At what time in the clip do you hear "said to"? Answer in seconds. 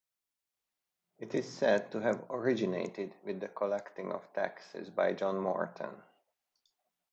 1.47-1.99